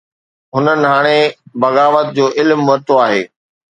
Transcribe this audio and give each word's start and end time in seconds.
هنن 0.53 0.79
هاڻي 0.91 1.19
بغاوت 1.61 2.07
جو 2.17 2.25
علم 2.39 2.59
ورتو 2.69 2.93
آهي. 3.05 3.21